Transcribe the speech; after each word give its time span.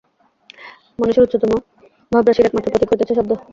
মানুষের 0.99 1.25
উচ্চতম 1.25 1.51
ভাবরাশির 2.11 2.47
একমাত্র 2.47 2.71
প্রতীক 2.71 2.89
হইতেছে 2.91 3.13
শব্দ। 3.17 3.31